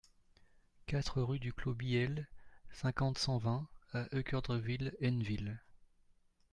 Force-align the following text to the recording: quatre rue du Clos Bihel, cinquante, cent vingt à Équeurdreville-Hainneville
quatre 0.87 1.21
rue 1.21 1.37
du 1.37 1.53
Clos 1.53 1.75
Bihel, 1.75 2.27
cinquante, 2.71 3.19
cent 3.19 3.37
vingt 3.37 3.67
à 3.93 4.07
Équeurdreville-Hainneville 4.11 5.59